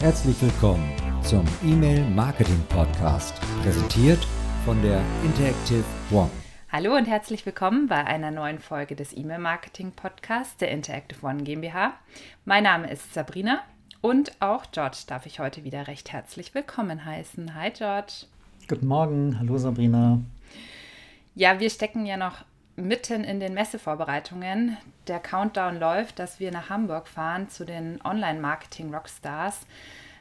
[0.00, 0.90] Herzlich willkommen
[1.22, 4.26] zum E-Mail Marketing Podcast, präsentiert
[4.64, 6.30] von der Interactive One.
[6.72, 11.42] Hallo und herzlich willkommen bei einer neuen Folge des E-Mail Marketing Podcasts der Interactive One
[11.42, 11.92] GmbH.
[12.46, 13.60] Mein Name ist Sabrina
[14.00, 17.54] und auch George darf ich heute wieder recht herzlich willkommen heißen.
[17.54, 18.24] Hi George.
[18.68, 20.18] Guten Morgen, hallo Sabrina.
[21.34, 22.38] Ja, wir stecken ja noch
[22.76, 24.76] mitten in den Messevorbereitungen.
[25.06, 29.66] Der Countdown läuft, dass wir nach Hamburg fahren zu den Online-Marketing-Rockstars.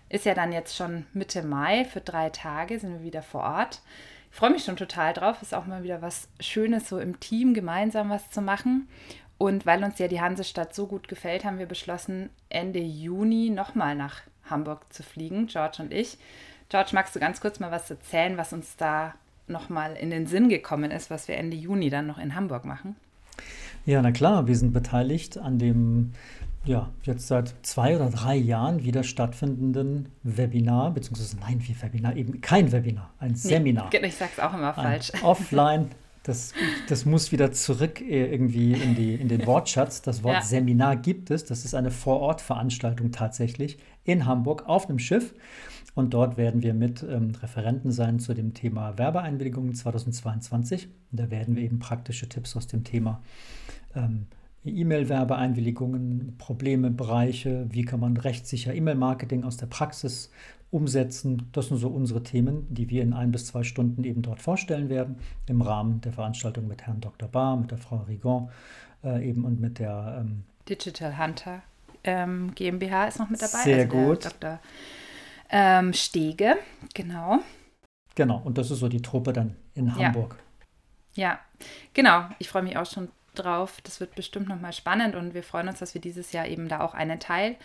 [0.10, 3.82] Ist ja dann jetzt schon Mitte Mai, für drei Tage sind wir wieder vor Ort.
[4.32, 5.42] Ich freue mich schon total drauf.
[5.42, 8.88] Ist auch mal wieder was Schönes, so im Team gemeinsam was zu machen.
[9.38, 13.96] Und weil uns ja die Hansestadt so gut gefällt, haben wir beschlossen, Ende Juni nochmal
[13.96, 16.18] nach Hamburg zu fliegen, George und ich.
[16.70, 19.16] George, magst du ganz kurz mal was erzählen, was uns da
[19.50, 22.96] nochmal in den Sinn gekommen ist, was wir Ende Juni dann noch in Hamburg machen?
[23.86, 26.12] Ja, na klar, wir sind beteiligt an dem
[26.66, 32.42] ja, jetzt seit zwei oder drei Jahren wieder stattfindenden Webinar, beziehungsweise nein, wie Webinar, eben
[32.42, 33.90] kein Webinar, ein Seminar.
[33.92, 35.12] Nee, ich sag's auch immer falsch.
[35.24, 35.90] Offline
[36.24, 36.54] das,
[36.88, 40.02] das muss wieder zurück äh, irgendwie in, die, in den Wortschatz.
[40.02, 40.42] Das Wort ja.
[40.42, 41.46] Seminar gibt es.
[41.46, 45.34] Das ist eine Vorortveranstaltung tatsächlich in Hamburg auf einem Schiff.
[46.00, 50.88] Und dort werden wir mit ähm, Referenten sein zu dem Thema Werbeeinwilligungen 2022.
[51.12, 53.22] Und da werden wir eben praktische Tipps aus dem Thema
[53.94, 54.28] ähm,
[54.64, 60.32] E-Mail-Werbeeinwilligungen, Probleme, Bereiche, wie kann man rechtssicher E-Mail-Marketing aus der Praxis
[60.72, 61.50] umsetzen.
[61.52, 64.88] Das sind so unsere Themen, die wir in ein bis zwei Stunden eben dort vorstellen
[64.88, 67.28] werden, im Rahmen der Veranstaltung mit Herrn Dr.
[67.28, 68.50] Barr, mit der Frau Rigon
[69.04, 71.62] äh, eben und mit der ähm, Digital Hunter
[72.06, 73.64] ähm, GmbH ist noch mit dabei.
[73.64, 74.26] Sehr also gut.
[74.26, 74.60] Dr.
[75.50, 76.58] Ähm, Stege,
[76.94, 77.40] genau.
[78.16, 80.38] Genau, und das ist so die Truppe dann in Hamburg.
[81.16, 81.40] Ja, ja.
[81.94, 82.26] genau.
[82.38, 83.80] Ich freue mich auch schon drauf.
[83.84, 86.82] Das wird bestimmt nochmal spannend und wir freuen uns, dass wir dieses Jahr eben da
[86.82, 87.56] auch einen Teil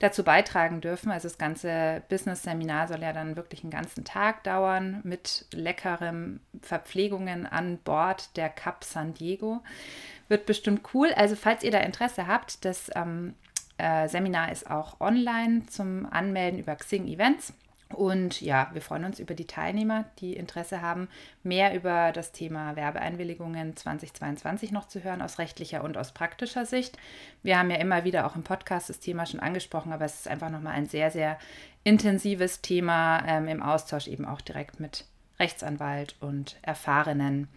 [0.00, 1.12] dazu beitragen dürfen.
[1.12, 7.46] Also das ganze Business-Seminar soll ja dann wirklich einen ganzen Tag dauern mit leckerem Verpflegungen
[7.46, 9.62] an Bord der Cup San Diego.
[10.28, 11.12] Wird bestimmt cool.
[11.14, 13.34] Also falls ihr da Interesse habt, das ähm,
[13.80, 17.52] äh, Seminar ist auch online zum Anmelden über Xing Events.
[17.92, 21.08] Und ja, wir freuen uns über die Teilnehmer, die Interesse haben,
[21.42, 26.96] mehr über das Thema Werbeeinwilligungen 2022 noch zu hören, aus rechtlicher und aus praktischer Sicht.
[27.42, 30.28] Wir haben ja immer wieder auch im Podcast das Thema schon angesprochen, aber es ist
[30.28, 31.36] einfach nochmal ein sehr, sehr
[31.82, 35.04] intensives Thema ähm, im Austausch eben auch direkt mit
[35.40, 37.48] Rechtsanwalt und erfahrenen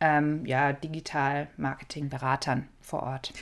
[0.00, 3.32] ähm, ja, Digital-Marketing-Beratern vor Ort.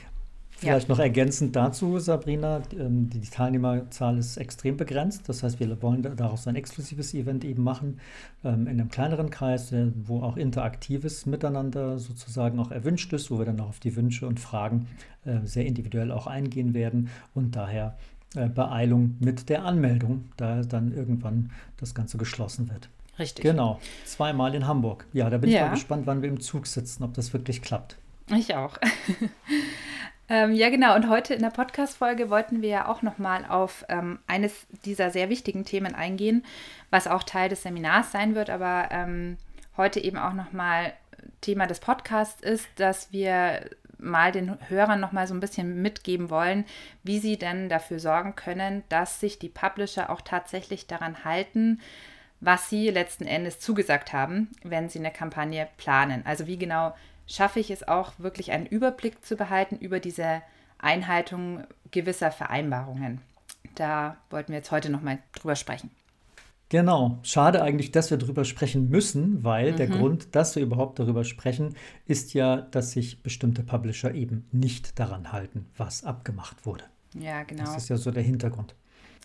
[0.58, 0.94] Vielleicht ja.
[0.94, 5.28] noch ergänzend dazu, Sabrina, ähm, die Teilnehmerzahl ist extrem begrenzt.
[5.28, 8.00] Das heißt, wir wollen daraus ein exklusives Event eben machen,
[8.42, 9.74] ähm, in einem kleineren Kreis,
[10.06, 14.26] wo auch interaktives Miteinander sozusagen auch erwünscht ist, wo wir dann auch auf die Wünsche
[14.26, 14.86] und Fragen
[15.26, 17.98] äh, sehr individuell auch eingehen werden und daher
[18.34, 22.88] äh, Beeilung mit der Anmeldung, da dann irgendwann das Ganze geschlossen wird.
[23.18, 23.42] Richtig.
[23.42, 25.06] Genau, zweimal in Hamburg.
[25.12, 25.56] Ja, da bin ja.
[25.56, 27.98] ich mal gespannt, wann wir im Zug sitzen, ob das wirklich klappt.
[28.34, 28.78] Ich auch.
[30.28, 30.96] Ähm, ja, genau.
[30.96, 35.28] Und heute in der Podcast-Folge wollten wir ja auch nochmal auf ähm, eines dieser sehr
[35.28, 36.44] wichtigen Themen eingehen,
[36.90, 39.36] was auch Teil des Seminars sein wird, aber ähm,
[39.76, 40.92] heute eben auch nochmal
[41.40, 46.64] Thema des Podcasts ist, dass wir mal den Hörern nochmal so ein bisschen mitgeben wollen,
[47.02, 51.80] wie sie denn dafür sorgen können, dass sich die Publisher auch tatsächlich daran halten,
[52.40, 56.22] was sie letzten Endes zugesagt haben, wenn sie eine Kampagne planen.
[56.26, 56.94] Also wie genau
[57.26, 60.42] schaffe ich es auch wirklich einen Überblick zu behalten über diese
[60.78, 63.20] Einhaltung gewisser Vereinbarungen.
[63.74, 65.90] Da wollten wir jetzt heute nochmal drüber sprechen.
[66.68, 67.18] Genau.
[67.22, 69.76] Schade eigentlich, dass wir darüber sprechen müssen, weil mhm.
[69.76, 71.76] der Grund, dass wir überhaupt darüber sprechen,
[72.06, 76.84] ist ja, dass sich bestimmte Publisher eben nicht daran halten, was abgemacht wurde.
[77.14, 77.64] Ja, genau.
[77.64, 78.74] Das ist ja so der Hintergrund.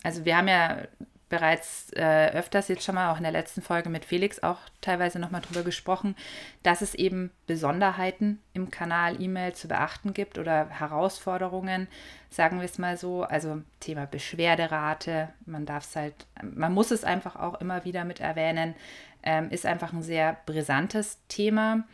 [0.04, 0.88] Also wir haben ja
[1.32, 5.18] bereits äh, öfters jetzt schon mal auch in der letzten Folge mit Felix auch teilweise
[5.18, 6.16] nochmal drüber gesprochen,
[6.62, 11.88] dass es eben Besonderheiten im Kanal E-Mail zu beachten gibt oder Herausforderungen,
[12.30, 13.24] sagen wir es mal so.
[13.24, 18.20] Also Thema Beschwerderate, man darf es halt, man muss es einfach auch immer wieder mit
[18.20, 18.76] erwähnen,
[19.24, 21.86] ähm, ist einfach ein sehr brisantes Thema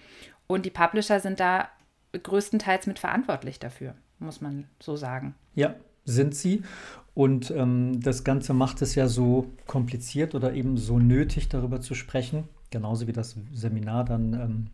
[0.47, 1.69] und die Publisher sind da
[2.11, 5.35] größtenteils mit verantwortlich dafür, muss man so sagen.
[5.53, 5.75] Ja,
[6.05, 6.63] sind sie.
[7.17, 11.95] Und ähm, das Ganze macht es ja so kompliziert oder eben so nötig, darüber zu
[11.95, 12.43] sprechen.
[12.69, 14.65] Genauso wie das Seminar dann ähm,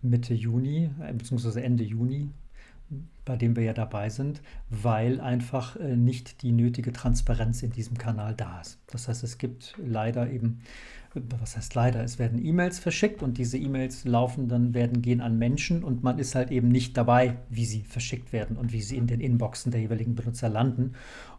[0.00, 2.28] Mitte Juni, äh, beziehungsweise Ende Juni
[3.24, 7.96] bei dem wir ja dabei sind, weil einfach äh, nicht die nötige Transparenz in diesem
[7.96, 8.78] Kanal da ist.
[8.88, 10.60] Das heißt, es gibt leider eben
[11.14, 15.38] was heißt leider, es werden E-Mails verschickt und diese E-Mails laufen dann, werden gehen an
[15.38, 18.96] Menschen und man ist halt eben nicht dabei, wie sie verschickt werden und wie sie
[18.96, 20.92] in den Inboxen der jeweiligen Benutzer landen.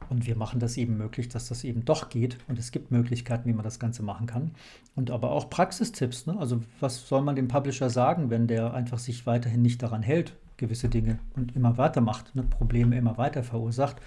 [0.09, 3.48] Und wir machen das eben möglich, dass das eben doch geht und es gibt Möglichkeiten,
[3.48, 4.51] wie man das Ganze machen kann.
[4.95, 6.25] Und aber auch Praxistipps.
[6.25, 6.38] Ne?
[6.38, 10.36] Also was soll man dem Publisher sagen, wenn der einfach sich weiterhin nicht daran hält,
[10.62, 12.44] gewisse Dinge und immer weitermacht, ne?
[12.44, 13.98] Probleme immer weiter verursacht.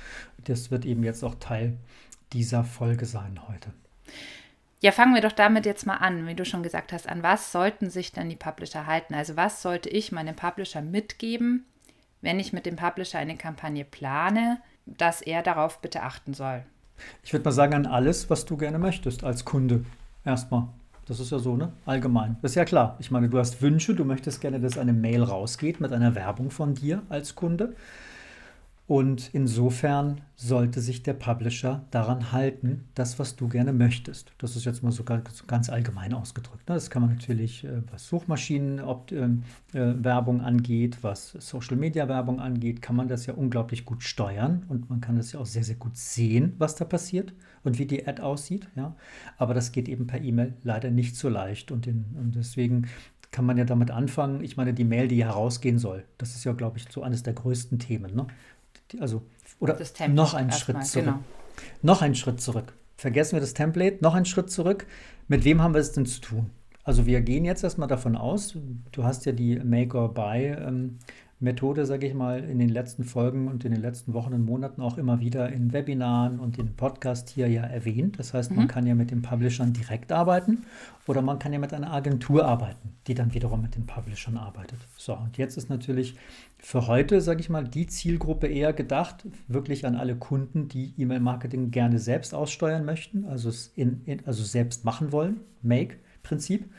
[0.45, 1.77] Das wird eben jetzt auch Teil
[2.33, 3.71] dieser Folge sein heute.
[4.81, 7.09] Ja, fangen wir doch damit jetzt mal an, wie du schon gesagt hast.
[7.09, 9.15] An was sollten sich denn die Publisher halten?
[9.15, 11.65] Also was sollte ich meinem Publisher mitgeben,
[12.21, 16.65] wenn ich mit dem Publisher eine Kampagne plane, dass er darauf bitte achten soll?
[17.23, 19.85] Ich würde mal sagen, an alles, was du gerne möchtest als Kunde.
[20.25, 20.69] Erstmal.
[21.07, 21.73] Das ist ja so, ne?
[21.85, 22.37] Allgemein.
[22.41, 22.97] Das ist ja klar.
[22.99, 26.51] Ich meine, du hast Wünsche, du möchtest gerne, dass eine Mail rausgeht mit einer Werbung
[26.51, 27.75] von dir als Kunde.
[28.87, 34.33] Und insofern sollte sich der Publisher daran halten, das, was du gerne möchtest.
[34.37, 36.69] Das ist jetzt mal so ganz, ganz allgemein ausgedrückt.
[36.69, 36.75] Ne?
[36.75, 39.43] Das kann man natürlich, äh, was Suchmaschinenwerbung
[39.73, 45.01] ähm, äh, angeht, was Social-Media-Werbung angeht, kann man das ja unglaublich gut steuern und man
[45.01, 47.33] kann das ja auch sehr, sehr gut sehen, was da passiert
[47.63, 48.69] und wie die Ad aussieht.
[48.77, 48.97] Ja?
[49.39, 52.87] Aber das geht eben per E-Mail leider nicht so leicht und, in, und deswegen
[53.35, 54.45] kann man ja damit anfangen.
[54.45, 57.33] Ich meine, die Mail, die herausgehen soll, das ist ja, glaube ich, so eines der
[57.33, 58.15] größten Themen.
[58.15, 58.29] Ne?
[59.01, 59.23] Also
[59.61, 61.05] oder noch einen Schritt mal, zurück.
[61.07, 61.19] Genau.
[61.83, 62.75] Noch einen Schritt zurück.
[62.97, 64.87] Vergessen wir das Template, noch einen Schritt zurück.
[65.29, 66.51] Mit wem haben wir es denn zu tun?
[66.85, 68.57] Also wir gehen jetzt erstmal davon aus,
[68.93, 70.99] du hast ja die Make or Buy ähm,
[71.41, 74.81] Methode, sage ich mal, in den letzten Folgen und in den letzten Wochen und Monaten
[74.81, 78.19] auch immer wieder in Webinaren und in Podcast hier ja erwähnt.
[78.19, 78.57] Das heißt, mhm.
[78.57, 80.65] man kann ja mit den Publishern direkt arbeiten
[81.07, 84.79] oder man kann ja mit einer Agentur arbeiten, die dann wiederum mit den Publishern arbeitet.
[84.97, 86.15] So, und jetzt ist natürlich
[86.59, 91.73] für heute, sage ich mal, die Zielgruppe eher gedacht, wirklich an alle Kunden, die E-Mail-Marketing
[91.73, 96.71] gerne selbst aussteuern möchten, also, in, in, also selbst machen wollen, Make-Prinzip,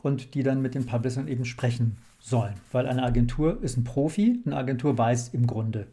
[0.00, 2.54] und die dann mit den Publishern eben sprechen sollen.
[2.72, 5.86] Weil eine Agentur ist ein Profi, eine Agentur weiß im Grunde,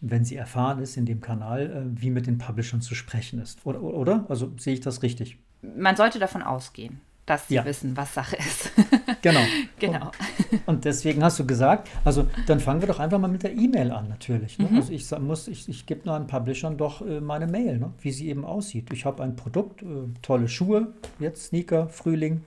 [0.00, 3.64] wenn sie erfahren ist in dem Kanal, äh, wie mit den Publishern zu sprechen ist.
[3.64, 3.82] Oder?
[3.82, 4.26] oder?
[4.28, 5.38] Also sehe ich das richtig?
[5.62, 7.64] Man sollte davon ausgehen, dass sie ja.
[7.64, 8.70] wissen, was Sache ist.
[9.22, 9.40] genau.
[9.78, 10.12] genau.
[10.50, 13.54] Und, und, deswegen hast du gesagt, also dann fangen wir doch einfach mal mit der
[13.54, 14.58] E-Mail an, natürlich.
[14.58, 14.68] Ne?
[14.70, 14.76] Mhm.
[14.76, 17.92] Also ich muss, ich, ich gebe nur an Publishern doch äh, meine Mail, ne?
[18.00, 18.92] wie sie eben aussieht.
[18.92, 19.86] Ich habe ein Produkt, äh,
[20.22, 22.42] tolle Schuhe, jetzt Sneaker, Frühling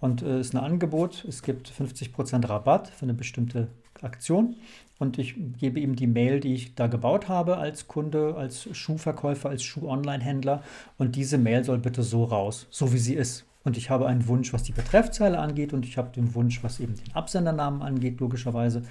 [0.00, 1.24] und es äh, ist ein Angebot.
[1.28, 3.68] Es gibt 50% Rabatt für eine bestimmte
[4.02, 4.56] Aktion
[4.98, 9.50] und ich gebe ihm die Mail, die ich da gebaut habe als Kunde, als Schuhverkäufer,
[9.50, 10.62] als Schuh-Online-Händler
[10.98, 13.46] und diese Mail soll bitte so raus, so wie sie ist.
[13.62, 16.80] Und ich habe einen Wunsch, was die Betreffzeile angeht und ich habe den Wunsch, was
[16.80, 18.84] eben den Absendernamen angeht, logischerweise.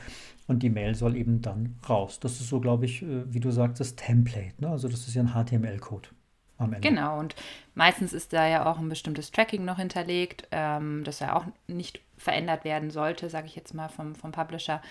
[0.47, 2.19] Und die Mail soll eben dann raus.
[2.19, 4.53] Das ist so, glaube ich, äh, wie du sagst, das Template.
[4.59, 4.69] Ne?
[4.69, 6.09] Also das ist ja ein HTML-Code
[6.59, 6.87] am Ende.
[6.87, 7.35] Genau, und
[7.73, 12.01] meistens ist da ja auch ein bestimmtes Tracking noch hinterlegt, ähm, das ja auch nicht
[12.17, 14.81] verändert werden sollte, sage ich jetzt mal vom, vom Publisher.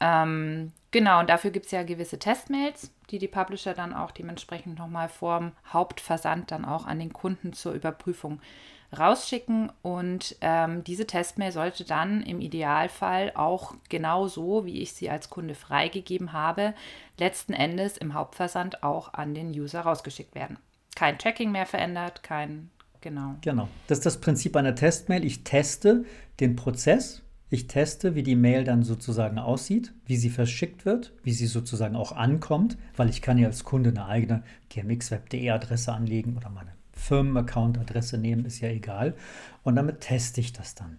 [0.00, 4.78] Ähm, genau, und dafür gibt es ja gewisse Testmails, die die Publisher dann auch dementsprechend
[4.78, 8.40] nochmal vorm Hauptversand dann auch an den Kunden zur Überprüfung
[8.98, 9.70] rausschicken.
[9.82, 15.28] Und ähm, diese Testmail sollte dann im Idealfall auch genau so, wie ich sie als
[15.28, 16.74] Kunde freigegeben habe,
[17.18, 20.58] letzten Endes im Hauptversand auch an den User rausgeschickt werden
[20.96, 22.70] kein Tracking mehr verändert, kein,
[23.00, 23.36] genau.
[23.40, 23.68] Genau.
[23.86, 25.24] Das ist das Prinzip einer Testmail.
[25.24, 26.04] Ich teste
[26.40, 27.22] den Prozess.
[27.52, 31.96] Ich teste, wie die Mail dann sozusagen aussieht, wie sie verschickt wird, wie sie sozusagen
[31.96, 36.74] auch ankommt, weil ich kann ja als Kunde eine eigene gmxweb.de Adresse anlegen oder meine
[36.92, 39.16] Firmenaccount-Adresse nehmen, ist ja egal.
[39.64, 40.98] Und damit teste ich das dann.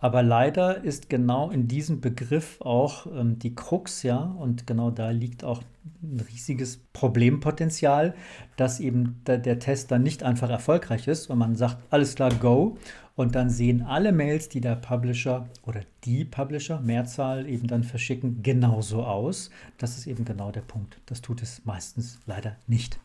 [0.00, 5.10] Aber leider ist genau in diesem Begriff auch ähm, die Krux, ja, und genau da
[5.10, 5.62] liegt auch
[6.02, 8.14] ein riesiges Problempotenzial,
[8.56, 12.32] dass eben der, der Test dann nicht einfach erfolgreich ist und man sagt, alles klar,
[12.34, 12.78] go.
[13.14, 18.42] Und dann sehen alle Mails, die der Publisher oder die Publisher, Mehrzahl eben dann verschicken,
[18.42, 19.50] genauso aus.
[19.76, 20.98] Das ist eben genau der Punkt.
[21.04, 22.98] Das tut es meistens leider nicht.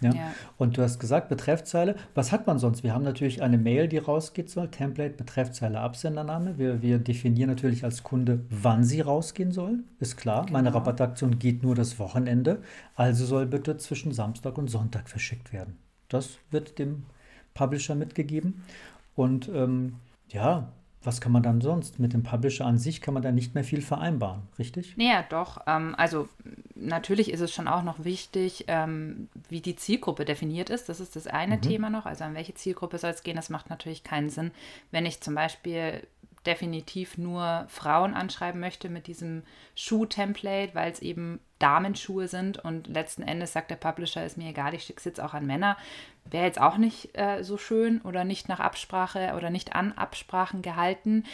[0.00, 0.14] Ja?
[0.14, 0.34] ja?
[0.56, 1.96] Und du hast gesagt, Betreffzeile.
[2.14, 2.82] Was hat man sonst?
[2.82, 6.58] Wir haben natürlich eine Mail, die rausgehen soll, Template, Betreffzeile, Absendername.
[6.58, 9.80] Wir, wir definieren natürlich als Kunde, wann sie rausgehen soll.
[9.98, 10.58] Ist klar, genau.
[10.58, 12.62] meine Rabattaktion geht nur das Wochenende,
[12.94, 15.78] also soll bitte zwischen Samstag und Sonntag verschickt werden.
[16.08, 17.04] Das wird dem
[17.54, 18.62] Publisher mitgegeben.
[19.14, 19.96] Und ähm,
[20.28, 20.68] ja,
[21.06, 22.00] was kann man dann sonst?
[22.00, 24.94] Mit dem Publisher an sich kann man da nicht mehr viel vereinbaren, richtig?
[24.98, 25.60] Ja, doch.
[25.66, 26.28] Ähm, also
[26.74, 30.88] natürlich ist es schon auch noch wichtig, ähm, wie die Zielgruppe definiert ist.
[30.88, 31.62] Das ist das eine mhm.
[31.62, 32.06] Thema noch.
[32.06, 33.36] Also an welche Zielgruppe soll es gehen?
[33.36, 34.50] Das macht natürlich keinen Sinn,
[34.90, 36.06] wenn ich zum Beispiel
[36.46, 39.42] definitiv nur Frauen anschreiben möchte mit diesem
[39.74, 44.74] Schuh-Template, weil es eben Damenschuhe sind und letzten Endes sagt der Publisher, ist mir egal,
[44.74, 45.76] ich schicke es jetzt auch an Männer.
[46.24, 50.62] Wäre jetzt auch nicht äh, so schön oder nicht nach Absprache oder nicht an Absprachen
[50.62, 51.24] gehalten.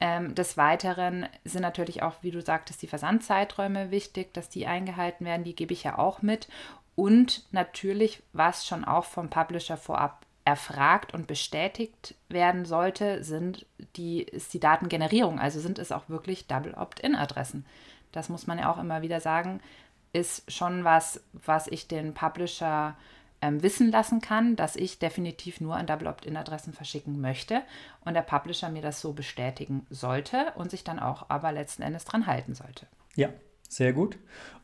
[0.00, 5.24] Ähm, des Weiteren sind natürlich auch, wie du sagtest, die Versandzeiträume wichtig, dass die eingehalten
[5.24, 5.44] werden.
[5.44, 6.48] Die gebe ich ja auch mit.
[6.96, 14.22] Und natürlich, was schon auch vom Publisher vorab erfragt und bestätigt werden sollte, sind die,
[14.22, 15.38] ist die Datengenerierung.
[15.38, 17.64] Also sind es auch wirklich Double Opt-in-Adressen.
[18.12, 19.60] Das muss man ja auch immer wieder sagen,
[20.12, 22.96] ist schon was, was ich den Publisher
[23.40, 27.62] ähm, wissen lassen kann, dass ich definitiv nur an Double Opt-in-Adressen verschicken möchte
[28.04, 32.04] und der Publisher mir das so bestätigen sollte und sich dann auch aber letzten Endes
[32.04, 32.86] dran halten sollte.
[33.16, 33.30] Ja,
[33.68, 34.18] sehr gut.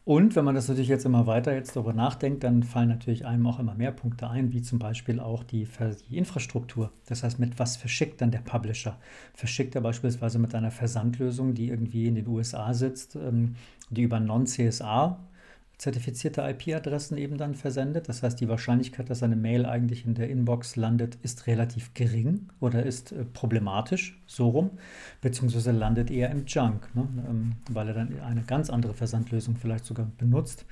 [0.04, 3.47] Und wenn man das natürlich jetzt immer weiter jetzt darüber nachdenkt, dann fallen natürlich einem
[3.47, 5.69] auch immer mehr Punkte ein, wie zum Beispiel auch die,
[6.09, 6.90] die Infrastruktur.
[7.07, 8.99] Das heißt, mit was verschickt dann der Publisher?
[9.35, 13.57] Verschickt er beispielsweise mit einer Versandlösung, die irgendwie in den USA sitzt, ähm,
[13.90, 15.19] die über Non-CSA
[15.80, 18.08] zertifizierte IP-Adressen eben dann versendet.
[18.10, 22.50] Das heißt, die Wahrscheinlichkeit, dass eine Mail eigentlich in der Inbox landet, ist relativ gering
[22.60, 24.72] oder ist äh, problematisch, so rum,
[25.22, 27.08] beziehungsweise landet eher im Junk, ne?
[27.26, 30.66] ähm, weil er dann eine ganz andere Versandlösung vielleicht sogar benutzt.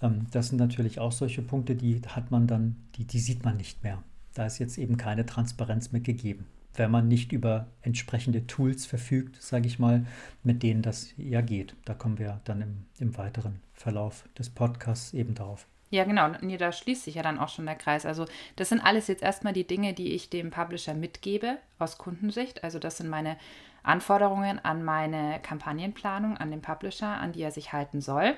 [0.00, 3.56] Ähm, das sind natürlich auch solche Punkte, die hat man dann, die, die sieht man
[3.56, 4.04] nicht mehr.
[4.34, 6.46] Da ist jetzt eben keine Transparenz mehr gegeben
[6.76, 10.06] wenn man nicht über entsprechende Tools verfügt, sage ich mal,
[10.42, 11.76] mit denen das ja geht.
[11.84, 15.66] Da kommen wir dann im, im weiteren Verlauf des Podcasts eben darauf.
[15.90, 16.30] Ja, genau.
[16.40, 18.06] Nee, da schließt sich ja dann auch schon der Kreis.
[18.06, 18.24] Also
[18.56, 22.64] das sind alles jetzt erstmal die Dinge, die ich dem Publisher mitgebe aus Kundensicht.
[22.64, 23.36] Also das sind meine
[23.82, 28.34] Anforderungen an meine Kampagnenplanung, an den Publisher, an die er sich halten soll.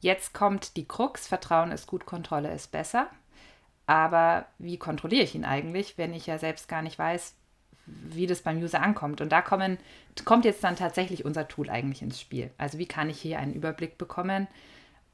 [0.00, 3.06] Jetzt kommt die Krux, Vertrauen ist gut, Kontrolle ist besser.
[3.86, 7.36] Aber wie kontrolliere ich ihn eigentlich, wenn ich ja selbst gar nicht weiß,
[7.86, 9.20] wie das beim User ankommt.
[9.20, 9.78] Und da kommen,
[10.24, 12.50] kommt jetzt dann tatsächlich unser Tool eigentlich ins Spiel.
[12.58, 14.48] Also wie kann ich hier einen Überblick bekommen,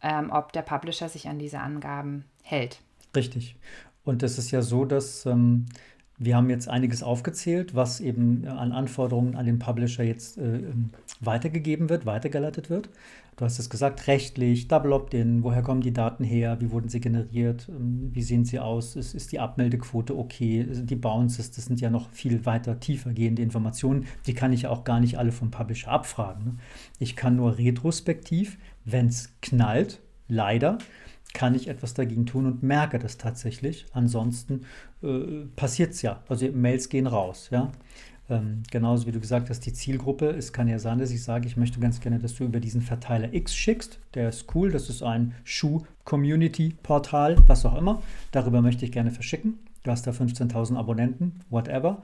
[0.02, 2.80] ähm, ob der Publisher sich an diese Angaben hält.
[3.14, 3.56] Richtig.
[4.04, 5.66] Und es ist ja so, dass ähm,
[6.22, 10.90] wir haben jetzt einiges aufgezählt, was eben an Anforderungen an den Publisher jetzt äh, ähm,
[11.20, 12.90] weitergegeben wird, weitergeleitet wird.
[13.36, 17.00] Du hast es gesagt, rechtlich, Double Opt-in, woher kommen die Daten her, wie wurden sie
[17.00, 21.80] generiert, ähm, wie sehen sie aus, ist, ist die Abmeldequote okay, die Bounces, das sind
[21.80, 25.50] ja noch viel weiter tiefer gehende Informationen, die kann ich auch gar nicht alle vom
[25.50, 26.44] Publisher abfragen.
[26.44, 26.56] Ne?
[26.98, 30.76] Ich kann nur retrospektiv, wenn es knallt, leider,
[31.32, 33.86] kann ich etwas dagegen tun und merke das tatsächlich.
[33.92, 34.62] Ansonsten
[35.02, 36.22] äh, passiert es ja.
[36.28, 37.48] Also Mails gehen raus.
[37.50, 37.70] Ja?
[38.28, 40.30] Ähm, genauso wie du gesagt hast, die Zielgruppe.
[40.30, 42.80] Es kann ja sein, dass ich sage, ich möchte ganz gerne, dass du über diesen
[42.80, 43.98] Verteiler X schickst.
[44.14, 44.70] Der ist cool.
[44.70, 48.02] Das ist ein Schuh-Community-Portal, was auch immer.
[48.30, 49.58] Darüber möchte ich gerne verschicken.
[49.82, 52.02] Du hast da 15.000 Abonnenten, whatever.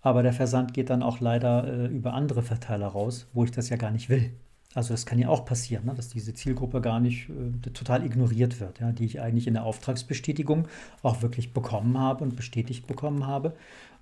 [0.00, 3.68] Aber der Versand geht dann auch leider äh, über andere Verteiler raus, wo ich das
[3.68, 4.32] ja gar nicht will.
[4.74, 8.60] Also das kann ja auch passieren, ne, dass diese Zielgruppe gar nicht äh, total ignoriert
[8.60, 10.68] wird, ja, die ich eigentlich in der Auftragsbestätigung
[11.02, 13.54] auch wirklich bekommen habe und bestätigt bekommen habe.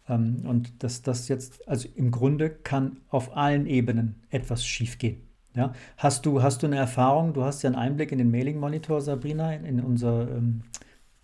[0.09, 5.21] Ähm, und dass das jetzt, also im Grunde kann auf allen Ebenen etwas schiefgehen.
[5.55, 5.73] Ja?
[5.97, 9.55] Hast, du, hast du eine Erfahrung, du hast ja einen Einblick in den Mailing-Monitor, Sabrina,
[9.55, 10.63] in, in unser ähm,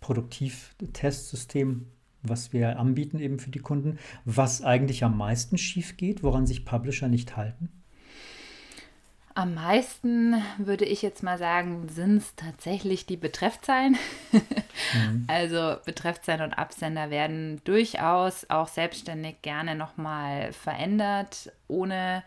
[0.00, 1.86] Produktivtestsystem,
[2.22, 6.64] was wir anbieten eben für die Kunden, was eigentlich am meisten schief geht, woran sich
[6.64, 7.81] Publisher nicht halten?
[9.34, 13.96] Am meisten würde ich jetzt mal sagen, sind es tatsächlich die Betreffzeilen.
[14.32, 15.24] mhm.
[15.28, 22.22] Also Betreffzeilen und Absender werden durchaus auch selbstständig gerne nochmal verändert, ohne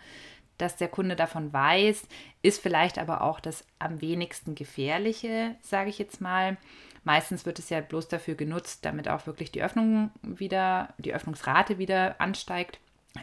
[0.58, 2.08] dass der Kunde davon weiß,
[2.42, 6.58] ist vielleicht aber auch das am wenigsten gefährliche, sage ich jetzt mal.
[7.04, 11.78] Meistens wird es ja bloß dafür genutzt, damit auch wirklich die Öffnung wieder, die Öffnungsrate
[11.78, 12.80] wieder ansteigt.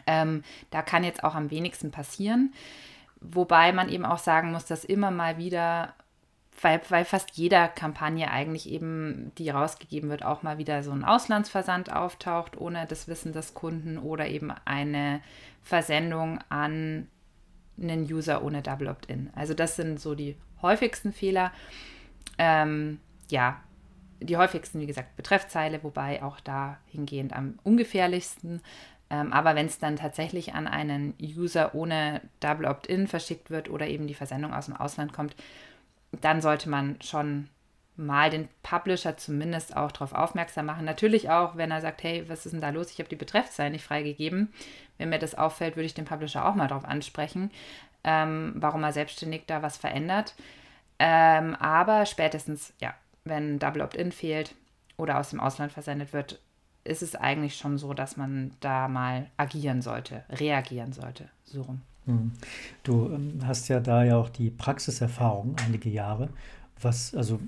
[0.07, 2.53] Ähm, da kann jetzt auch am wenigsten passieren.
[3.23, 5.93] Wobei man eben auch sagen muss, dass immer mal wieder,
[6.61, 11.03] weil, weil fast jeder Kampagne eigentlich eben, die rausgegeben wird, auch mal wieder so ein
[11.05, 15.21] Auslandsversand auftaucht, ohne das Wissen des Kunden oder eben eine
[15.61, 17.07] Versendung an
[17.81, 19.29] einen User ohne Double Opt-in.
[19.35, 21.51] Also das sind so die häufigsten Fehler.
[22.37, 22.99] Ähm,
[23.29, 23.61] ja,
[24.19, 28.61] die häufigsten, wie gesagt, Betreffzeile, wobei auch dahingehend am ungefährlichsten.
[29.13, 33.87] Ähm, aber wenn es dann tatsächlich an einen User ohne Double Opt-in verschickt wird oder
[33.87, 35.35] eben die Versendung aus dem Ausland kommt,
[36.21, 37.47] dann sollte man schon
[37.95, 40.83] mal den Publisher zumindest auch darauf aufmerksam machen.
[40.83, 42.89] Natürlich auch, wenn er sagt, hey, was ist denn da los?
[42.89, 44.51] Ich habe die Betreffzeilen nicht freigegeben.
[44.97, 47.51] Wenn mir das auffällt, würde ich den Publisher auch mal darauf ansprechen,
[48.03, 50.33] ähm, warum er selbstständig da was verändert.
[50.97, 54.55] Ähm, aber spätestens, ja, wenn Double Opt-in fehlt
[54.97, 56.39] oder aus dem Ausland versendet wird,
[56.83, 61.29] ist es eigentlich schon so, dass man da mal agieren sollte, reagieren sollte.
[61.45, 61.81] So rum.
[62.05, 62.31] Hm.
[62.83, 66.29] Du ähm, hast ja da ja auch die Praxiserfahrung einige Jahre.
[66.81, 67.39] Was, also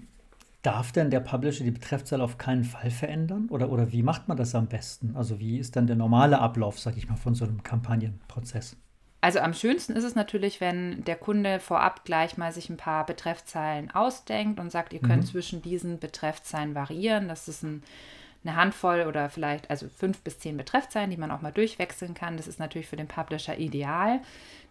[0.61, 3.47] darf denn der Publisher die Betreffzahl auf keinen Fall verändern?
[3.49, 5.15] Oder, oder wie macht man das am besten?
[5.15, 8.77] Also wie ist dann der normale Ablauf, sag ich mal, von so einem Kampagnenprozess?
[9.21, 13.05] Also am schönsten ist es natürlich, wenn der Kunde vorab gleich mal sich ein paar
[13.05, 15.27] Betreffzeilen ausdenkt und sagt, ihr könnt mhm.
[15.27, 17.27] zwischen diesen Betreffzeilen variieren.
[17.27, 17.81] Das ist ein
[18.45, 22.37] eine Handvoll oder vielleicht also fünf bis zehn Betreffzeilen, die man auch mal durchwechseln kann.
[22.37, 24.21] Das ist natürlich für den Publisher ideal.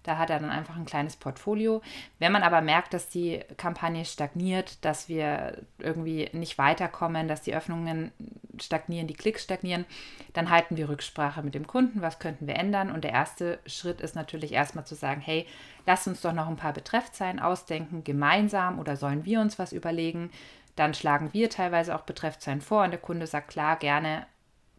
[0.05, 1.81] Da hat er dann einfach ein kleines Portfolio.
[2.19, 7.55] Wenn man aber merkt, dass die Kampagne stagniert, dass wir irgendwie nicht weiterkommen, dass die
[7.55, 8.13] Öffnungen
[8.61, 9.87] stagnieren, die Klicks stagnieren,
[10.35, 12.03] dann halten wir Rücksprache mit dem Kunden.
[12.03, 12.91] Was könnten wir ändern?
[12.91, 15.47] Und der erste Schritt ist natürlich erstmal zu sagen, hey,
[15.87, 20.31] lass uns doch noch ein paar Betreffzeilen ausdenken, gemeinsam oder sollen wir uns was überlegen?
[20.77, 24.27] Dann schlagen wir teilweise auch Betreffzeilen vor und der Kunde sagt klar, gerne,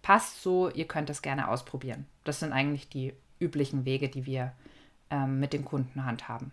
[0.01, 2.05] passt so, ihr könnt es gerne ausprobieren.
[2.23, 4.51] Das sind eigentlich die üblichen Wege, die wir
[5.09, 6.51] ähm, mit den Kunden handhaben.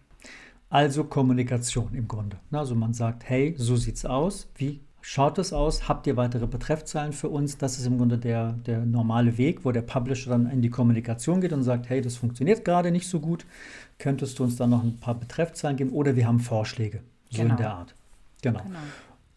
[0.70, 2.38] Also Kommunikation im Grunde.
[2.50, 4.48] Also man sagt, hey, so sieht's aus.
[4.56, 5.86] Wie schaut es aus?
[5.86, 7.58] Habt ihr weitere Betreffzeilen für uns?
[7.58, 11.42] Das ist im Grunde der, der normale Weg, wo der Publisher dann in die Kommunikation
[11.42, 13.44] geht und sagt, hey, das funktioniert gerade nicht so gut.
[13.98, 15.90] Könntest du uns dann noch ein paar Betreffzeilen geben?
[15.90, 17.02] Oder wir haben Vorschläge.
[17.28, 17.50] So genau.
[17.50, 17.94] in der Art.
[18.40, 18.62] Genau.
[18.62, 18.78] genau.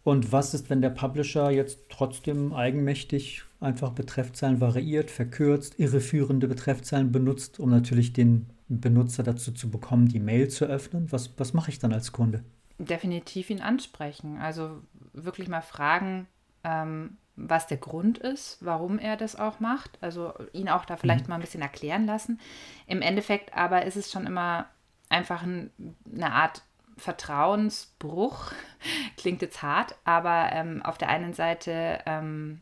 [0.06, 7.10] Und was ist, wenn der Publisher jetzt trotzdem eigenmächtig einfach Betreffzeilen variiert, verkürzt, irreführende Betreffzeilen
[7.10, 11.10] benutzt, um natürlich den Benutzer dazu zu bekommen, die Mail zu öffnen?
[11.10, 12.44] Was, was mache ich dann als Kunde?
[12.78, 14.38] Definitiv ihn ansprechen.
[14.38, 14.80] Also
[15.12, 16.28] wirklich mal fragen,
[16.62, 19.98] ähm, was der Grund ist, warum er das auch macht.
[20.02, 21.30] Also ihn auch da vielleicht mhm.
[21.30, 22.38] mal ein bisschen erklären lassen.
[22.86, 24.66] Im Endeffekt aber ist es schon immer
[25.08, 25.72] einfach ein,
[26.14, 26.62] eine Art
[26.96, 28.52] Vertrauensbruch.
[29.16, 32.60] Klingt jetzt hart, aber ähm, auf der einen Seite ähm,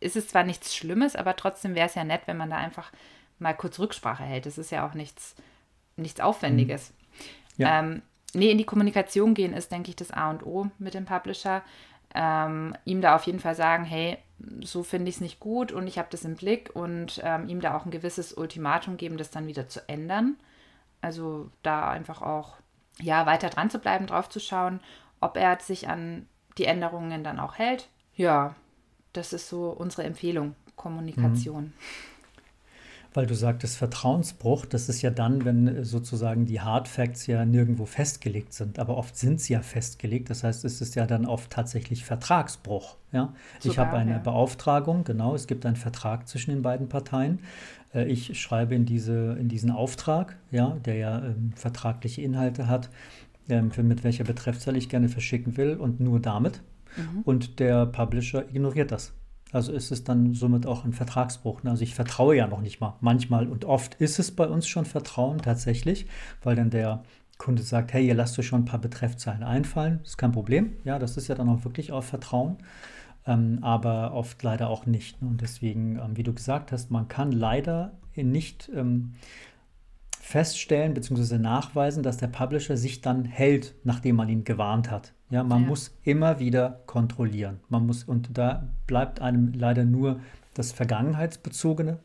[0.00, 2.92] ist es zwar nichts Schlimmes, aber trotzdem wäre es ja nett, wenn man da einfach
[3.38, 4.46] mal kurz Rücksprache hält.
[4.46, 5.34] Das ist ja auch nichts,
[5.96, 6.90] nichts Aufwendiges.
[6.90, 7.62] Mhm.
[7.62, 7.78] Ja.
[7.78, 8.02] Ähm,
[8.34, 11.62] nee, in die Kommunikation gehen ist, denke ich, das A und O mit dem Publisher.
[12.14, 14.18] Ähm, ihm da auf jeden Fall sagen, hey,
[14.62, 17.60] so finde ich es nicht gut und ich habe das im Blick und ähm, ihm
[17.60, 20.36] da auch ein gewisses Ultimatum geben, das dann wieder zu ändern.
[21.00, 22.56] Also da einfach auch
[23.00, 24.80] ja, weiter dran zu bleiben, drauf zu schauen,
[25.20, 26.26] ob er sich an
[26.58, 27.88] die Änderungen dann auch hält.
[28.14, 28.54] Ja,
[29.12, 31.64] das ist so unsere Empfehlung, Kommunikation.
[31.64, 31.72] Mhm.
[33.14, 37.84] Weil du sagtest Vertrauensbruch, das ist ja dann, wenn sozusagen die Hard Facts ja nirgendwo
[37.84, 38.78] festgelegt sind.
[38.78, 40.30] Aber oft sind sie ja festgelegt.
[40.30, 42.96] Das heißt, es ist ja dann oft tatsächlich Vertragsbruch.
[43.12, 43.34] Ja?
[43.60, 44.18] Sogar, ich habe eine ja.
[44.18, 47.40] Beauftragung, genau, es gibt einen Vertrag zwischen den beiden Parteien.
[47.94, 52.90] Äh, ich schreibe in, diese, in diesen Auftrag, ja, der ja ähm, vertragliche Inhalte hat,
[53.48, 56.62] ähm, für mit welcher Betreffzahl ich gerne verschicken will und nur damit.
[56.96, 57.22] Mhm.
[57.24, 59.12] Und der Publisher ignoriert das.
[59.52, 61.62] Also ist es dann somit auch ein Vertragsbruch.
[61.62, 61.70] Ne?
[61.70, 62.96] Also ich vertraue ja noch nicht mal.
[63.00, 66.06] Manchmal und oft ist es bei uns schon Vertrauen tatsächlich,
[66.42, 67.02] weil dann der
[67.38, 70.00] Kunde sagt, hey, ihr lasst euch schon ein paar Betreffzahlen einfallen.
[70.04, 70.72] Ist kein Problem.
[70.84, 72.56] Ja, das ist ja dann auch wirklich auf Vertrauen.
[73.26, 75.20] Ähm, aber oft leider auch nicht.
[75.22, 75.28] Ne?
[75.28, 79.14] Und deswegen, ähm, wie du gesagt hast, man kann leider nicht ähm,
[80.32, 81.36] feststellen bzw.
[81.36, 85.12] nachweisen, dass der Publisher sich dann hält, nachdem man ihn gewarnt hat.
[85.28, 85.68] Ja, man ja.
[85.68, 87.60] muss immer wieder kontrollieren.
[87.68, 90.20] Man muss, und da bleibt einem leider nur
[90.54, 91.98] das Vergangenheitsbezogene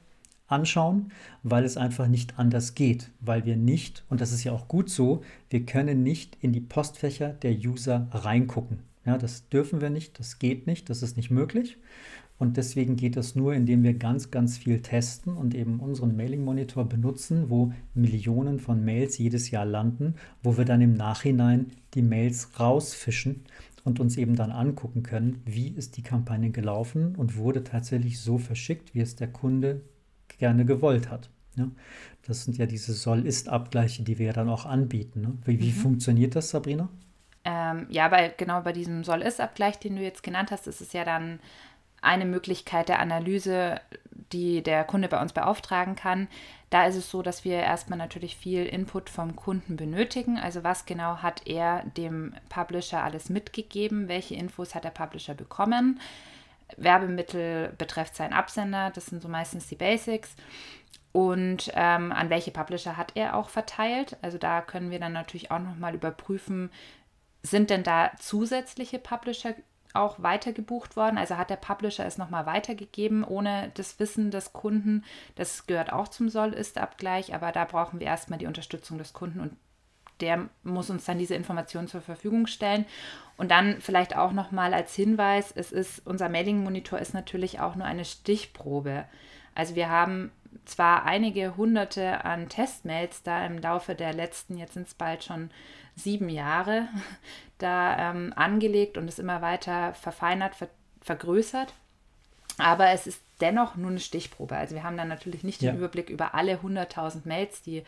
[0.48, 1.14] anschauen,
[1.44, 4.90] weil es einfach nicht anders geht, weil wir nicht, und das ist ja auch gut
[4.90, 8.80] so, wir können nicht in die Postfächer der User reingucken.
[9.06, 11.78] Ja, das dürfen wir nicht, das geht nicht, das ist nicht möglich.
[12.40, 16.86] Und deswegen geht das nur, indem wir ganz, ganz viel testen und eben unseren Mailing-Monitor
[16.86, 22.60] benutzen, wo Millionen von Mails jedes Jahr landen, wo wir dann im Nachhinein die Mails
[22.60, 23.44] rausfischen
[23.84, 28.38] und uns eben dann angucken können, wie ist die Kampagne gelaufen und wurde tatsächlich so
[28.38, 29.82] verschickt, wie es der Kunde
[30.38, 31.30] gerne gewollt hat.
[31.56, 31.72] Ja,
[32.28, 35.22] das sind ja diese Soll-Ist-Abgleiche, die wir ja dann auch anbieten.
[35.22, 35.38] Ne?
[35.46, 35.76] Wie, wie mhm.
[35.76, 36.90] funktioniert das, Sabrina?
[37.46, 41.04] Ähm, ja, bei, genau bei diesem Soll-Ist-Abgleich, den du jetzt genannt hast, ist es ja
[41.04, 41.40] dann
[42.02, 43.82] eine Möglichkeit der Analyse,
[44.32, 46.28] die der Kunde bei uns beauftragen kann.
[46.70, 50.38] Da ist es so, dass wir erstmal natürlich viel Input vom Kunden benötigen.
[50.38, 54.10] Also was genau hat er dem Publisher alles mitgegeben?
[54.10, 56.00] Welche Infos hat der Publisher bekommen?
[56.76, 60.36] Werbemittel betrifft sein Absender, das sind so meistens die Basics.
[61.14, 64.18] Und ähm, an welche Publisher hat er auch verteilt?
[64.22, 66.70] Also da können wir dann natürlich auch nochmal überprüfen,
[67.42, 69.56] sind denn da zusätzliche Publisher
[69.98, 71.18] auch weitergebucht worden.
[71.18, 75.04] Also hat der Publisher es nochmal weitergegeben, ohne das Wissen des Kunden.
[75.36, 79.58] Das gehört auch zum Soll-Ist-Abgleich, aber da brauchen wir erstmal die Unterstützung des Kunden und
[80.20, 82.86] der muss uns dann diese Informationen zur Verfügung stellen.
[83.38, 87.86] Und dann vielleicht auch nochmal als Hinweis, es ist, unser Mailing-Monitor ist natürlich auch nur
[87.86, 89.06] eine Stichprobe.
[89.54, 90.32] Also wir haben
[90.66, 95.50] zwar einige hunderte an Testmails da im Laufe der letzten, jetzt sind es bald schon
[95.96, 96.88] sieben Jahre,
[97.58, 100.70] da ähm, angelegt und es immer weiter verfeinert, ver
[101.02, 101.74] vergrößert.
[102.58, 104.58] Aber es ist dennoch nur eine Stichprobe.
[104.58, 107.84] Also wir haben dann natürlich nicht den Überblick über alle 100.000 Mails, die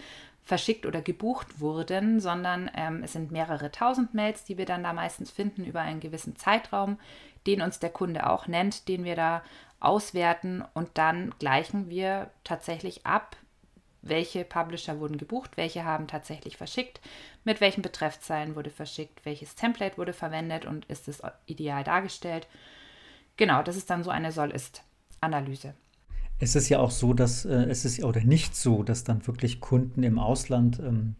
[0.49, 4.93] verschickt oder gebucht wurden, sondern ähm, es sind mehrere tausend Mails, die wir dann da
[4.93, 6.99] meistens finden über einen gewissen Zeitraum,
[7.45, 9.43] den uns der Kunde auch nennt, den wir da
[9.79, 13.38] auswerten und dann gleichen wir tatsächlich ab,
[14.01, 16.99] welche Publisher wurden gebucht, welche haben tatsächlich verschickt,
[17.43, 22.47] mit welchen Betreffzeilen wurde verschickt, welches Template wurde verwendet und ist es ideal dargestellt.
[23.38, 25.75] Genau, das ist dann so eine Soll-Ist-Analyse.
[26.39, 29.60] Es ist ja auch so, dass äh, es ist oder nicht so, dass dann wirklich
[29.60, 31.15] Kunden im Ausland ähm,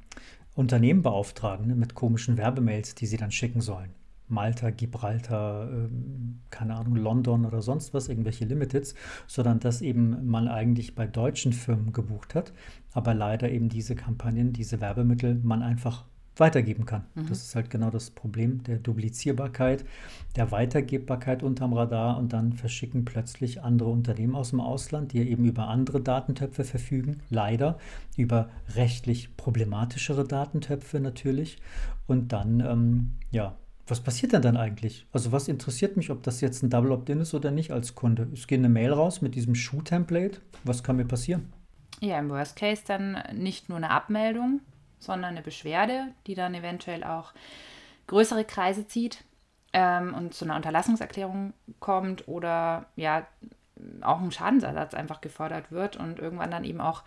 [0.56, 3.92] Unternehmen beauftragen ne, mit komischen Werbemails, die sie dann schicken sollen.
[4.30, 8.96] Malta, Gibraltar, ähm, keine Ahnung, London oder sonst was, irgendwelche Limiteds,
[9.28, 12.54] sondern dass eben man eigentlich bei deutschen Firmen gebucht hat,
[12.94, 16.06] aber leider eben diese Kampagnen, diese Werbemittel man einfach
[16.40, 17.06] weitergeben kann.
[17.16, 17.28] Mhm.
[17.28, 19.86] Das ist halt genau das Problem der Duplizierbarkeit,
[20.36, 25.46] der Weitergebbarkeit unterm Radar und dann verschicken plötzlich andere Unternehmen aus dem Ausland, die eben
[25.46, 27.78] über andere Datentöpfe verfügen, leider
[28.18, 31.58] über rechtlich problematischere Datentöpfe natürlich.
[32.08, 33.56] Und dann, ähm, ja,
[33.90, 35.08] was passiert denn dann eigentlich?
[35.12, 38.28] Also was interessiert mich, ob das jetzt ein Double Opt-in ist oder nicht als Kunde?
[38.34, 40.40] Es geht eine Mail raus mit diesem Schuh-Template.
[40.64, 41.52] Was kann mir passieren?
[42.00, 44.62] Ja, im Worst Case dann nicht nur eine Abmeldung,
[45.00, 47.34] sondern eine Beschwerde, die dann eventuell auch
[48.08, 49.24] größere Kreise zieht
[49.74, 53.26] ähm, und zu einer Unterlassungserklärung kommt oder ja
[54.02, 57.04] auch ein Schadensersatz einfach gefordert wird und irgendwann dann eben auch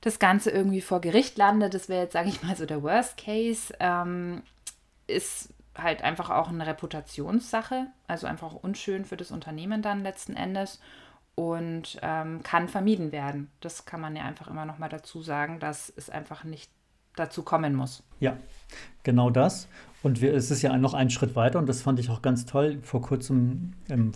[0.00, 1.74] das Ganze irgendwie vor Gericht landet.
[1.74, 3.74] Das wäre jetzt, sage ich mal, so der Worst Case.
[3.80, 4.42] Ähm,
[5.06, 10.80] ist halt einfach auch eine Reputationssache, also einfach unschön für das Unternehmen dann letzten Endes
[11.34, 13.50] und ähm, kann vermieden werden.
[13.60, 16.70] Das kann man ja einfach immer noch mal dazu sagen, dass es einfach nicht
[17.16, 18.02] dazu kommen muss.
[18.20, 18.36] Ja,
[19.02, 19.68] genau das.
[20.02, 22.46] Und wir, es ist ja noch einen Schritt weiter und das fand ich auch ganz
[22.46, 22.78] toll.
[22.82, 24.12] Vor kurzem ähm,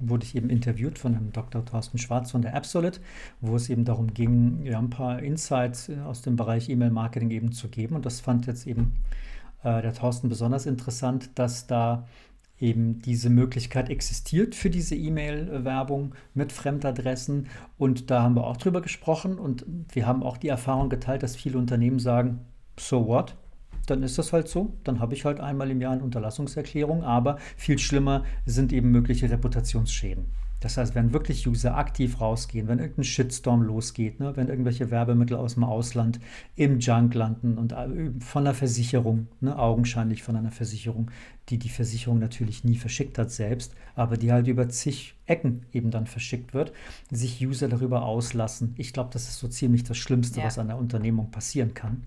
[0.00, 1.64] wurde ich eben interviewt von dem Dr.
[1.64, 3.00] Thorsten Schwarz von der Absolute,
[3.40, 7.68] wo es eben darum ging, ja, ein paar Insights aus dem Bereich E-Mail-Marketing eben zu
[7.68, 7.94] geben.
[7.94, 8.94] Und das fand jetzt eben
[9.62, 12.08] äh, der Thorsten besonders interessant, dass da
[12.60, 17.46] eben diese Möglichkeit existiert für diese E-Mail-Werbung mit Fremdadressen.
[17.76, 21.36] Und da haben wir auch drüber gesprochen und wir haben auch die Erfahrung geteilt, dass
[21.36, 22.40] viele Unternehmen sagen,
[22.78, 23.36] so what?
[23.86, 24.74] Dann ist das halt so.
[24.84, 27.04] Dann habe ich halt einmal im Jahr eine Unterlassungserklärung.
[27.04, 30.26] Aber viel schlimmer sind eben mögliche Reputationsschäden.
[30.60, 35.36] Das heißt, wenn wirklich User aktiv rausgehen, wenn irgendein Shitstorm losgeht, ne, wenn irgendwelche Werbemittel
[35.36, 36.18] aus dem Ausland
[36.56, 41.10] im Junk landen und äh, von einer Versicherung, ne, augenscheinlich von einer Versicherung,
[41.48, 45.90] die die Versicherung natürlich nie verschickt hat selbst, aber die halt über zig Ecken eben
[45.90, 46.72] dann verschickt wird,
[47.10, 48.74] sich User darüber auslassen.
[48.78, 50.46] Ich glaube, das ist so ziemlich das Schlimmste, ja.
[50.46, 52.04] was an der Unternehmung passieren kann.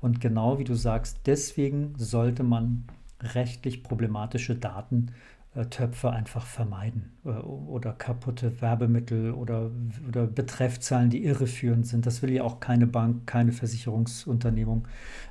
[0.00, 2.84] Und genau wie du sagst, deswegen sollte man
[3.20, 9.70] rechtlich problematische Daten äh, Töpfe einfach vermeiden äh, oder kaputte Werbemittel oder,
[10.08, 12.06] oder Betreffzahlen, die irreführend sind.
[12.06, 14.88] Das will ja auch keine Bank, keine Versicherungsunternehmung,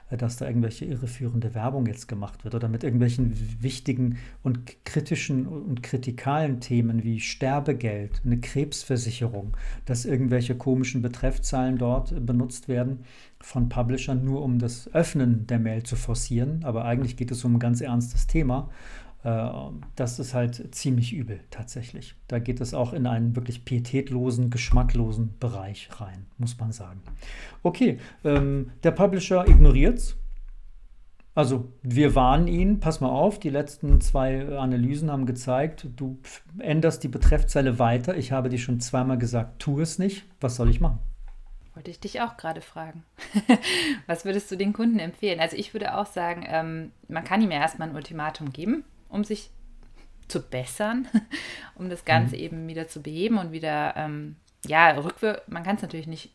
[0.09, 5.45] äh, dass da irgendwelche irreführende Werbung jetzt gemacht wird oder mit irgendwelchen wichtigen und kritischen
[5.45, 12.99] und kritikalen Themen wie Sterbegeld, eine Krebsversicherung, dass irgendwelche komischen Betreffzahlen dort benutzt werden
[13.43, 16.63] von Publishern nur um das Öffnen der Mail zu forcieren.
[16.63, 18.69] Aber eigentlich geht es um ein ganz ernstes Thema.
[19.23, 19.49] Äh,
[19.95, 22.15] das ist halt ziemlich übel tatsächlich.
[22.27, 27.01] Da geht es auch in einen wirklich pietätlosen, geschmacklosen Bereich rein, muss man sagen.
[27.63, 30.17] Okay, ähm, der Publisher ignoriert es.
[31.35, 36.19] Also wir warnen ihn, pass mal auf, die letzten zwei Analysen haben gezeigt, du
[36.59, 38.15] änderst die Betreffzeile weiter.
[38.15, 40.25] Ich habe dir schon zweimal gesagt, tu es nicht.
[40.41, 40.99] Was soll ich machen?
[41.73, 43.03] Wollte ich dich auch gerade fragen.
[44.05, 45.39] Was würdest du den Kunden empfehlen?
[45.39, 49.23] Also ich würde auch sagen, ähm, man kann ihm ja erstmal ein Ultimatum geben um
[49.23, 49.51] sich
[50.27, 51.07] zu bessern,
[51.75, 52.41] um das Ganze mhm.
[52.41, 56.31] eben wieder zu beheben und wieder, ähm, ja, rückwirkend, man kann es natürlich nicht,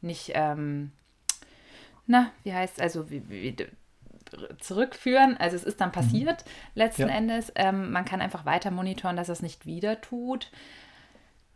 [0.00, 0.92] nicht, ähm,
[2.06, 3.56] na, wie heißt es, also wie, wie,
[4.58, 5.36] zurückführen.
[5.38, 5.94] Also es ist dann mhm.
[5.94, 6.50] passiert mhm.
[6.74, 7.14] letzten ja.
[7.14, 7.52] Endes.
[7.54, 10.50] Ähm, man kann einfach weiter monitoren, dass es nicht wieder tut.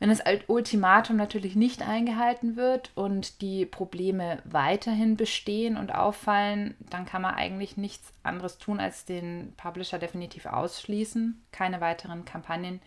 [0.02, 7.06] Wenn das Ultimatum natürlich nicht eingehalten wird und die Probleme weiterhin bestehen und auffallen, dann
[7.06, 12.80] kann man eigentlich nichts anderes tun, als den Publisher definitiv ausschließen, keine weiteren Kampagnen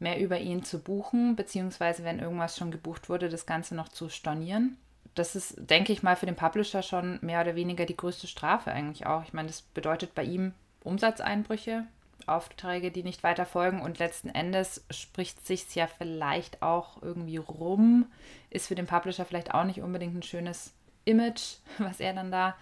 [0.00, 4.08] mehr über ihn zu buchen, beziehungsweise wenn irgendwas schon gebucht wurde, das Ganze noch zu
[4.08, 4.78] stornieren.
[5.14, 8.72] das ist, denke ich mal, für den Publisher schon mehr oder weniger die größte Strafe
[8.72, 9.22] eigentlich auch.
[9.22, 11.86] Ich meine, das bedeutet bei ihm Umsatzeinbrüche,
[12.28, 18.06] Aufträge, die nicht weiter folgen und letzten Endes spricht sich ja vielleicht auch irgendwie rum,
[18.50, 20.72] ist für den Publisher vielleicht auch nicht unbedingt ein schönes
[21.04, 22.56] Image, was er dann da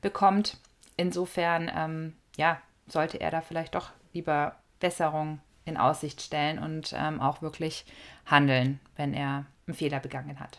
[0.00, 0.58] bekommt.
[0.96, 7.20] Insofern, ähm, ja, sollte er da vielleicht doch lieber Besserung in Aussicht stellen und ähm,
[7.20, 7.84] auch wirklich
[8.26, 10.58] handeln, wenn er einen Fehler begangen hat.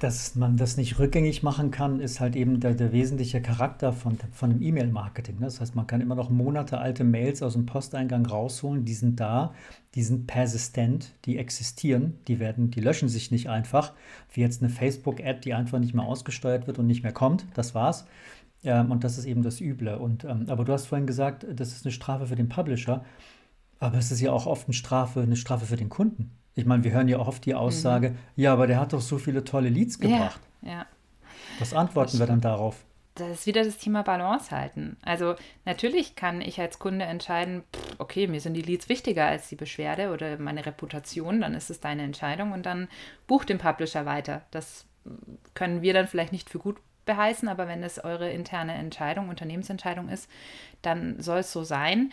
[0.00, 4.18] Dass man das nicht rückgängig machen kann, ist halt eben der, der wesentliche Charakter von,
[4.32, 5.36] von dem E-Mail-Marketing.
[5.36, 5.46] Ne?
[5.46, 9.54] Das heißt, man kann immer noch monatealte Mails aus dem Posteingang rausholen, die sind da,
[9.94, 13.92] die sind persistent, die existieren, die werden, die löschen sich nicht einfach,
[14.32, 17.46] wie jetzt eine Facebook-Ad, die einfach nicht mehr ausgesteuert wird und nicht mehr kommt.
[17.54, 18.06] Das war's.
[18.64, 19.96] Ähm, und das ist eben das Üble.
[19.96, 23.04] Und, ähm, aber du hast vorhin gesagt, das ist eine Strafe für den Publisher.
[23.78, 26.35] Aber es ist ja auch oft eine Strafe, eine Strafe für den Kunden.
[26.56, 28.16] Ich meine, wir hören ja oft die Aussage, mhm.
[28.36, 30.40] ja, aber der hat doch so viele tolle Leads gebracht.
[30.62, 30.86] Ja, ja.
[31.58, 32.84] Was antworten wir dann darauf?
[33.14, 34.96] Das ist wieder das Thema Balance halten.
[35.02, 37.62] Also natürlich kann ich als Kunde entscheiden,
[37.98, 41.80] okay, mir sind die Leads wichtiger als die Beschwerde oder meine Reputation, dann ist es
[41.80, 42.88] deine Entscheidung und dann
[43.26, 44.42] bucht den Publisher weiter.
[44.50, 44.86] Das
[45.54, 50.08] können wir dann vielleicht nicht für gut beheißen, aber wenn es eure interne Entscheidung, Unternehmensentscheidung
[50.08, 50.28] ist,
[50.82, 52.12] dann soll es so sein.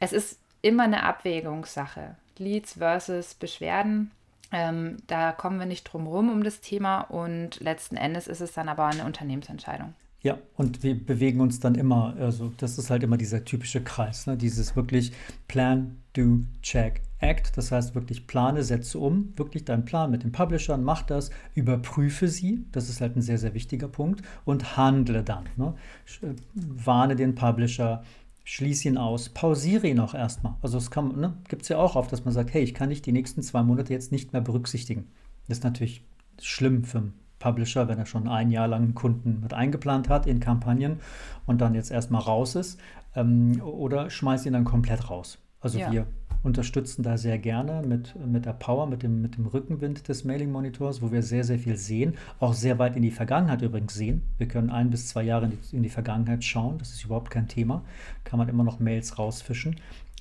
[0.00, 2.16] Es ist immer eine Abwägungssache.
[2.38, 4.10] Leads versus Beschwerden.
[4.52, 8.52] Ähm, da kommen wir nicht drum rum um das Thema und letzten Endes ist es
[8.52, 9.94] dann aber eine Unternehmensentscheidung.
[10.22, 14.26] Ja, und wir bewegen uns dann immer, also das ist halt immer dieser typische Kreis,
[14.26, 14.38] ne?
[14.38, 15.12] dieses wirklich
[15.48, 17.56] Plan, Do, Check, Act.
[17.56, 22.28] Das heißt wirklich plane, setze um, wirklich deinen Plan mit den Publishern, mach das, überprüfe
[22.28, 25.44] sie, das ist halt ein sehr, sehr wichtiger Punkt und handle dann.
[25.56, 25.74] Ne?
[26.22, 28.02] Äh, warne den Publisher,
[28.44, 30.54] schließe ihn aus, pausiere ihn auch erstmal.
[30.62, 33.02] Also es ne, gibt es ja auch oft, dass man sagt, hey, ich kann dich
[33.02, 35.08] die nächsten zwei Monate jetzt nicht mehr berücksichtigen.
[35.48, 36.04] Das ist natürlich
[36.40, 40.26] schlimm für einen Publisher, wenn er schon ein Jahr lang einen Kunden mit eingeplant hat
[40.26, 41.00] in Kampagnen
[41.46, 42.78] und dann jetzt erstmal raus ist.
[43.16, 45.38] Ähm, oder schmeiß ihn dann komplett raus.
[45.60, 45.90] Also ja.
[45.90, 46.06] wir
[46.44, 51.02] unterstützen da sehr gerne mit, mit der Power, mit dem, mit dem Rückenwind des Mailing-Monitors,
[51.02, 54.22] wo wir sehr, sehr viel sehen, auch sehr weit in die Vergangenheit übrigens sehen.
[54.38, 57.30] Wir können ein bis zwei Jahre in die, in die Vergangenheit schauen, das ist überhaupt
[57.30, 57.82] kein Thema,
[58.22, 59.76] kann man immer noch Mails rausfischen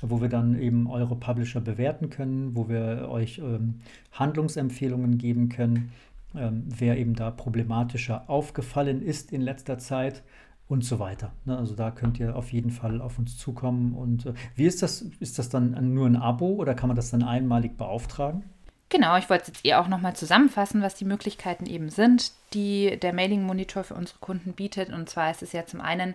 [0.06, 3.76] wo wir dann eben eure Publisher bewerten können, wo wir euch ähm,
[4.12, 5.94] Handlungsempfehlungen geben können,
[6.36, 10.24] ähm, wer eben da problematischer aufgefallen ist in letzter Zeit
[10.68, 11.34] und so weiter.
[11.46, 11.58] Ne?
[11.58, 13.94] Also da könnt ihr auf jeden Fall auf uns zukommen.
[13.94, 15.02] Und äh, wie ist das?
[15.20, 18.44] Ist das dann nur ein Abo oder kann man das dann einmalig beauftragen?
[18.90, 23.12] Genau, ich wollte jetzt eher auch nochmal zusammenfassen, was die Möglichkeiten eben sind, die der
[23.14, 24.90] Mailing-Monitor für unsere Kunden bietet.
[24.92, 26.14] Und zwar ist es ja zum einen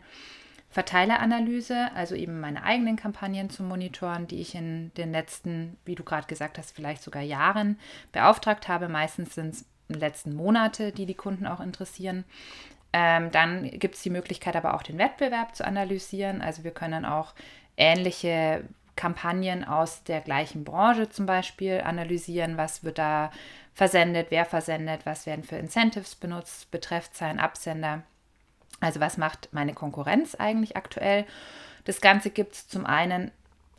[0.70, 6.04] Verteileranalyse, also eben meine eigenen Kampagnen zu monitoren, die ich in den letzten, wie du
[6.04, 7.78] gerade gesagt hast, vielleicht sogar Jahren
[8.12, 8.88] beauftragt habe.
[8.88, 12.24] Meistens sind es letzten Monate, die die Kunden auch interessieren.
[12.92, 16.40] Ähm, dann gibt es die Möglichkeit aber auch den Wettbewerb zu analysieren.
[16.40, 17.34] Also wir können auch
[17.76, 18.64] ähnliche
[18.96, 23.30] Kampagnen aus der gleichen Branche zum Beispiel analysieren, was wird da
[23.74, 28.02] versendet, wer versendet, was werden für Incentives benutzt, Betreffzeilen, Absender.
[28.80, 31.26] Also was macht meine Konkurrenz eigentlich aktuell?
[31.84, 33.30] Das Ganze gibt es zum einen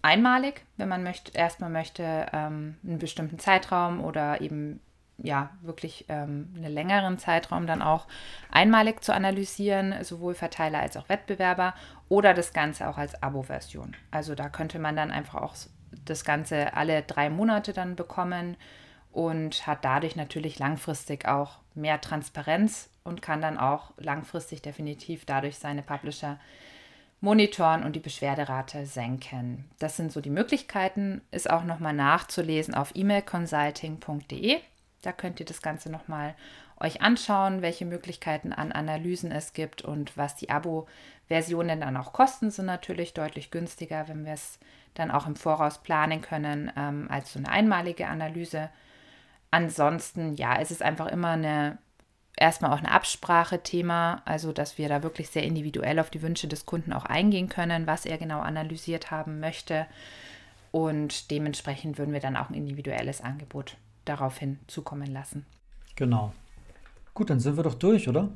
[0.01, 4.79] einmalig, wenn man möchte, erstmal möchte ähm, einen bestimmten Zeitraum oder eben
[5.23, 8.07] ja wirklich ähm, einen längeren Zeitraum dann auch
[8.51, 11.73] einmalig zu analysieren, sowohl Verteiler als auch Wettbewerber
[12.07, 13.95] oder das Ganze auch als Abo-Version.
[14.11, 15.55] Also da könnte man dann einfach auch
[16.05, 18.57] das Ganze alle drei Monate dann bekommen
[19.11, 25.57] und hat dadurch natürlich langfristig auch mehr Transparenz und kann dann auch langfristig definitiv dadurch
[25.57, 26.39] seine Publisher
[27.21, 29.65] monitoren und die Beschwerderate senken.
[29.79, 34.57] Das sind so die Möglichkeiten, ist auch nochmal nachzulesen auf emailconsulting.de.
[35.01, 36.35] Da könnt ihr das Ganze nochmal
[36.79, 42.51] euch anschauen, welche Möglichkeiten an Analysen es gibt und was die Abo-Versionen dann auch kosten,
[42.51, 44.59] sind natürlich deutlich günstiger, wenn wir es
[44.93, 48.69] dann auch im Voraus planen können, ähm, als so eine einmalige Analyse.
[49.51, 51.77] Ansonsten, ja, es ist einfach immer eine,
[52.37, 56.65] erstmal auch ein Absprachethema, also dass wir da wirklich sehr individuell auf die Wünsche des
[56.65, 59.85] Kunden auch eingehen können, was er genau analysiert haben möchte.
[60.71, 65.45] Und dementsprechend würden wir dann auch ein individuelles Angebot daraufhin zukommen lassen.
[65.95, 66.33] Genau.
[67.13, 68.29] Gut, dann sind wir doch durch, oder?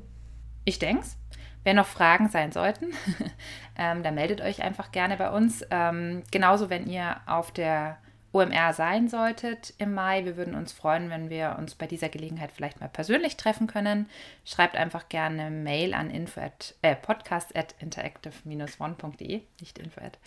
[0.65, 1.17] Ich denke es.
[1.63, 2.91] Wenn noch Fragen sein sollten,
[3.77, 5.65] ähm, dann meldet euch einfach gerne bei uns.
[5.71, 7.97] Ähm, genauso, wenn ihr auf der
[8.33, 10.25] OMR sein solltet im Mai.
[10.25, 14.09] Wir würden uns freuen, wenn wir uns bei dieser Gelegenheit vielleicht mal persönlich treffen können.
[14.43, 20.17] Schreibt einfach gerne Mail an info at, äh, podcast at interactive-one.de, nicht info at.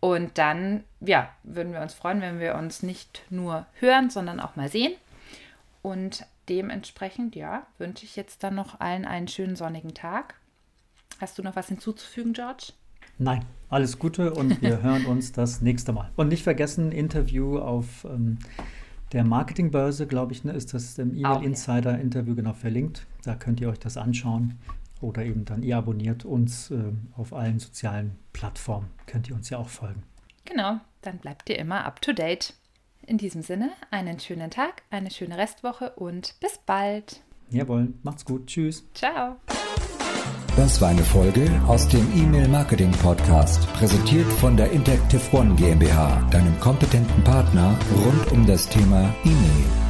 [0.00, 4.54] Und dann, ja, würden wir uns freuen, wenn wir uns nicht nur hören, sondern auch
[4.54, 4.92] mal sehen.
[5.82, 10.34] Und dementsprechend, ja, wünsche ich jetzt dann noch allen einen schönen sonnigen Tag.
[11.20, 12.72] Hast du noch was hinzuzufügen, George?
[13.18, 16.10] Nein, alles Gute und wir hören uns das nächste Mal.
[16.14, 18.38] Und nicht vergessen, Interview auf ähm,
[19.12, 23.06] der Marketingbörse, glaube ich, ne, ist das im E-Mail Insider Interview genau verlinkt.
[23.24, 24.58] Da könnt ihr euch das anschauen
[25.00, 28.90] oder eben dann ihr abonniert uns äh, auf allen sozialen Plattformen.
[29.06, 30.02] Könnt ihr uns ja auch folgen.
[30.44, 32.54] Genau, dann bleibt ihr immer up to date.
[33.06, 37.22] In diesem Sinne, einen schönen Tag, eine schöne Restwoche und bis bald.
[37.50, 38.46] Jawohl, macht's gut.
[38.46, 38.84] Tschüss.
[38.92, 39.36] Ciao.
[40.56, 46.28] Das war eine Folge aus dem E-Mail Marketing Podcast, präsentiert von der Interactive One GmbH,
[46.30, 49.87] deinem kompetenten Partner rund um das Thema E-Mail.